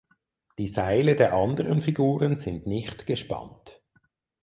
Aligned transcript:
Die 0.57 0.67
Seile 0.67 1.15
der 1.15 1.33
anderen 1.33 1.83
Figuren 1.83 2.39
sind 2.39 2.65
nicht 2.65 3.05
gespannt. 3.05 3.83